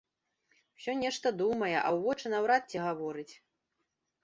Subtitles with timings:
[0.79, 3.29] Усё нешта думае, а ў вочы наўрад ці гаворыць.